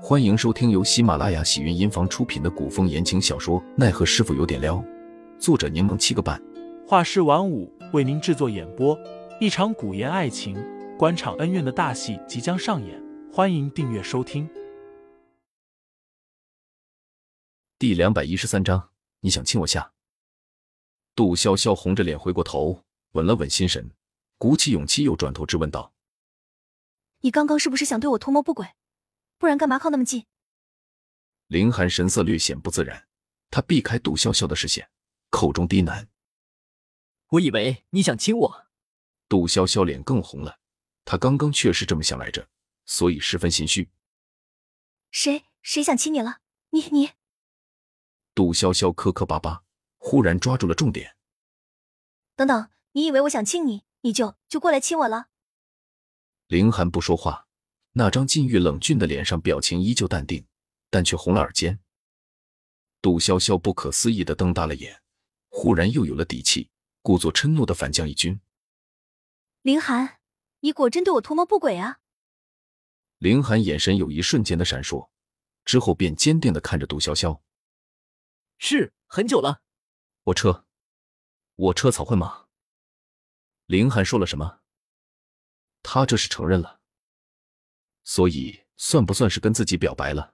[0.00, 4.76] 欢迎收听由喜马拉雅喜云音房出品的古风言情小说《奈何师傅有点撩》，
[5.40, 6.40] 作者柠檬七个半，
[6.86, 8.96] 画师晚舞为您制作演播。
[9.40, 10.56] 一场古言爱情、
[10.96, 14.48] 官场恩怨的大戏即将上演，欢迎订阅收听。
[17.76, 18.90] 第两百一十三章，
[19.20, 19.92] 你想亲我下？
[21.16, 23.90] 杜潇潇红着脸回过头，稳了稳心神，
[24.38, 25.92] 鼓起勇气又转头质问道
[27.22, 28.64] ：“你刚刚是不是想对我图谋不轨？”
[29.38, 30.26] 不然干嘛靠那么近？
[31.46, 33.08] 林寒神色略显不自然，
[33.50, 34.90] 他避开杜潇潇的视线，
[35.30, 36.08] 口中低喃
[37.30, 38.66] ：“我以为你想亲我。”
[39.28, 40.58] 杜潇潇脸更红了，
[41.04, 42.48] 她刚刚确实这么想来着，
[42.84, 43.90] 所以十分心虚。
[45.10, 46.40] 谁谁想亲你了？
[46.70, 47.12] 你你？
[48.34, 49.64] 杜潇潇磕磕巴巴，
[49.96, 51.16] 忽然抓住了重点。
[52.36, 55.28] 等等，你以为我想亲你，你就就过来亲我了？
[56.46, 57.47] 林寒不说话。
[57.92, 60.46] 那张禁欲冷峻的脸上，表情依旧淡定，
[60.90, 61.80] 但却红了耳尖。
[63.00, 65.02] 杜潇潇不可思议的瞪大了眼，
[65.48, 66.70] 忽然又有了底气，
[67.02, 68.40] 故作嗔怒的反将一军
[69.62, 70.18] ：“凌寒，
[70.60, 71.98] 你果真对我图谋不轨啊！”
[73.18, 75.08] 凌寒眼神有一瞬间的闪烁，
[75.64, 77.40] 之后便坚定的看着杜潇潇
[78.58, 79.60] ：“是很久了，
[80.24, 80.64] 我撤，
[81.56, 82.46] 我撤草会吗？”
[83.66, 84.60] 凌寒说了什么？
[85.82, 86.77] 他这是承认了。
[88.08, 90.32] 所以，算不算是跟自己表白了？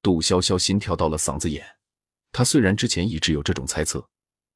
[0.00, 1.76] 杜潇潇心跳到了嗓子眼。
[2.32, 4.08] 他虽然之前一直有这种猜测，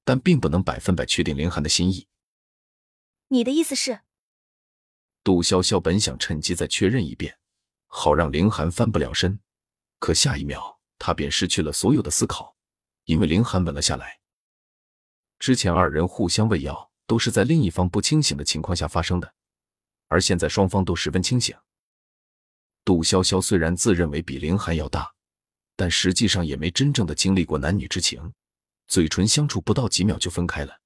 [0.02, 2.08] 但并不能百分百确定林寒的心意。
[3.28, 4.00] 你的意思是？
[5.22, 7.38] 杜潇潇本想趁机再确认一遍，
[7.86, 9.38] 好让林寒翻不了身。
[9.98, 12.56] 可下一秒，他便失去了所有的思考，
[13.04, 14.20] 因为林寒稳了下来。
[15.38, 19.34] 之前二人互相喂药，都是在另一方不清醒的情况下发生的，
[20.08, 21.54] 而现在双方都十分清醒。
[22.84, 25.12] 杜潇潇虽然自认为比凌寒要大，
[25.76, 28.32] 但实际上也没真正的经历过男女之情，
[28.88, 30.80] 嘴唇相处不到几秒就分开了。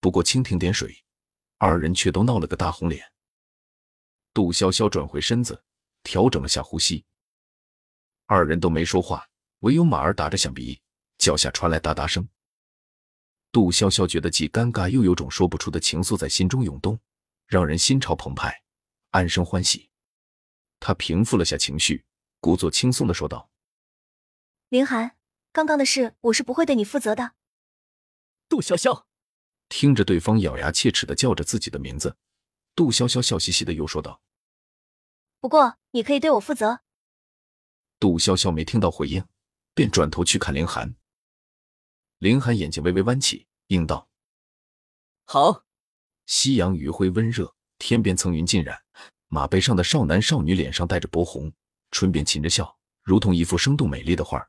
[0.00, 1.04] 不过蜻蜓点水，
[1.58, 3.04] 二人却都闹了个大红脸。
[4.32, 5.62] 杜潇潇转回身子，
[6.02, 7.04] 调整了下呼吸。
[8.26, 9.26] 二人都没说话，
[9.60, 10.80] 唯有马儿打着响鼻，
[11.18, 12.26] 脚下传来哒哒声。
[13.52, 16.98] 杜潇潇觉得既尴尬又有种说不出的情愫在心中涌动，
[17.46, 18.62] 让人心潮澎湃，
[19.10, 19.88] 暗生欢喜。
[20.80, 22.04] 他平复了下情绪，
[22.40, 23.50] 故作轻松的说道
[24.68, 25.16] ：“凌寒，
[25.52, 27.32] 刚刚的事我是不会对你负责的。”
[28.48, 29.04] 杜潇潇
[29.68, 32.16] 听着对方咬牙切齿的叫着自己的名字，
[32.74, 34.20] 杜潇潇笑嘻嘻的又说道
[35.40, 36.80] ：“不过你可以对我负责。”
[37.98, 39.24] 杜潇潇没听到回应，
[39.74, 40.94] 便转头去看凌寒。
[42.18, 44.08] 凌寒眼睛微微弯起，应道
[45.24, 45.64] ：“好。”
[46.26, 48.82] 夕阳余晖温热，天边层云尽染。
[49.34, 51.52] 马背上的少男少女脸上带着薄红，
[51.90, 54.48] 唇边噙着笑，如同一幅生动美丽的画。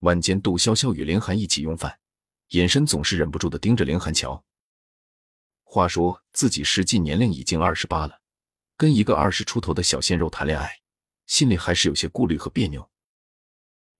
[0.00, 2.00] 晚间，杜潇潇与林寒一起用饭，
[2.48, 4.44] 眼神总是忍不住的盯着林寒瞧。
[5.62, 8.20] 话说自己实际年龄已经二十八了，
[8.76, 10.80] 跟一个二十出头的小鲜肉谈恋爱，
[11.28, 12.90] 心里还是有些顾虑和别扭。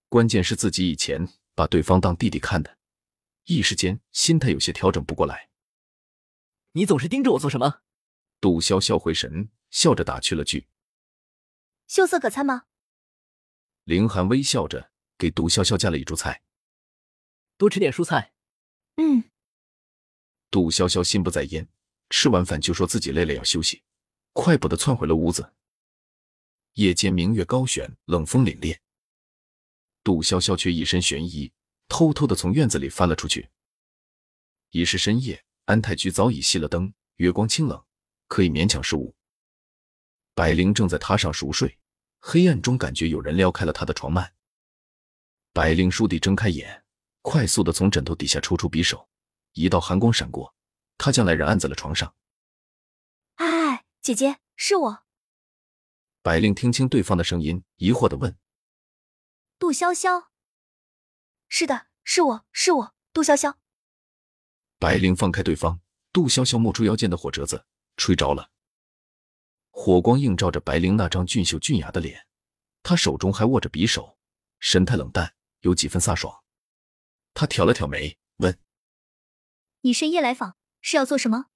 [0.09, 2.79] 关键是自己以前把对方当弟弟看的，
[3.44, 5.50] 一时间心态有些调整不过来。
[6.73, 7.83] 你总是盯着我做什么？
[8.43, 10.67] 杜潇潇回神，笑着打趣了句
[11.87, 12.65] ：“秀色可餐吗？”
[13.85, 16.43] 凌寒微笑着给杜潇潇夹了一桌菜，
[17.57, 18.35] 多吃点蔬菜。
[18.97, 19.23] 嗯。
[20.51, 21.69] 杜潇潇心不在焉，
[22.11, 23.85] 吃完饭就说自己累了要休息，
[24.33, 25.53] 快步的窜回了屋子。
[26.73, 28.77] 夜间明月高悬，冷风凛冽，
[30.03, 31.53] 杜潇潇却一身悬疑，
[31.87, 33.51] 偷偷的从院子里翻了出去。
[34.71, 37.85] 已是深夜，安泰居早已熄了灯，月光清冷。
[38.32, 39.15] 可以勉强视物。
[40.34, 41.78] 百灵正在榻上熟睡，
[42.19, 44.32] 黑暗中感觉有人撩开了她的床幔。
[45.53, 46.82] 百灵倏地睁开眼，
[47.20, 49.06] 快速的从枕头底下抽出匕首，
[49.53, 50.54] 一道寒光闪过，
[50.97, 52.15] 她将来人按在了床上。
[53.34, 55.03] 哎，姐姐，是我。
[56.22, 58.34] 百灵听清对方的声音，疑惑的问
[59.61, 60.28] ：“杜潇潇
[61.50, 63.56] ？”“是的，是我是我，杜潇潇。”
[64.81, 65.82] 百灵放开对方，
[66.14, 67.67] 杜潇潇摸出腰间的火折子。
[67.97, 68.50] 吹着了，
[69.71, 72.27] 火光映照着白灵那张俊秀俊雅的脸，
[72.83, 74.19] 她手中还握着匕首，
[74.59, 76.43] 神态冷淡，有几分飒爽。
[77.35, 78.59] 他挑了挑眉，问
[79.81, 81.47] ：“你深夜来访是要做什么？”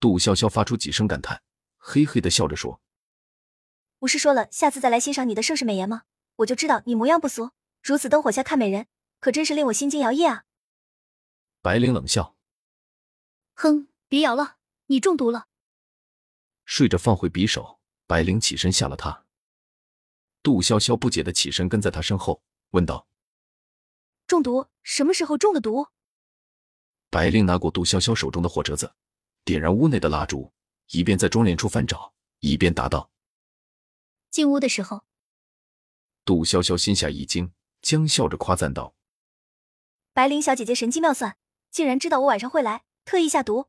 [0.00, 1.42] 杜潇潇发出几声感叹，
[1.76, 2.80] 嘿嘿的笑着说
[3.98, 6.04] ：“不是说了下次再来欣赏你的盛世美颜吗？
[6.36, 7.50] 我就知道你模样不俗，
[7.82, 8.86] 如此灯火下看美人，
[9.20, 10.44] 可真是令我心惊摇曳啊！”
[11.60, 12.36] 白灵冷笑
[13.54, 15.48] ：“哼，别摇了。”你中毒了。
[16.64, 19.22] 睡着放回匕首，白灵起身下了榻。
[20.42, 23.06] 杜潇潇不解的起身跟在他身后，问道
[24.26, 24.66] ：“中毒？
[24.82, 25.86] 什么时候中的毒？”
[27.10, 28.94] 白灵拿过杜潇潇手中的火折子，
[29.44, 30.52] 点燃屋内的蜡烛，
[30.88, 33.10] 一边在妆帘处翻找，一边答道
[34.30, 35.04] ：“进屋的时候。”
[36.24, 37.52] 杜潇潇心下一惊，
[37.82, 38.94] 僵笑着夸赞道
[40.12, 41.36] ：“白灵小姐姐神机妙算，
[41.70, 43.68] 竟然知道我晚上会来，特意下毒。”